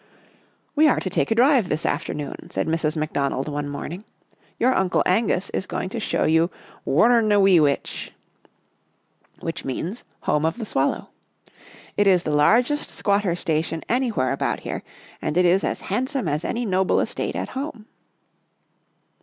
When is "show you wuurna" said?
5.99-7.39